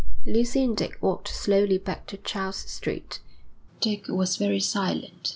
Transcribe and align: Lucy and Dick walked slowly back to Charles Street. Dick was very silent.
Lucy 0.25 0.63
and 0.63 0.75
Dick 0.75 0.97
walked 0.99 1.27
slowly 1.27 1.77
back 1.77 2.07
to 2.07 2.17
Charles 2.17 2.55
Street. 2.55 3.19
Dick 3.81 4.07
was 4.07 4.35
very 4.37 4.59
silent. 4.59 5.29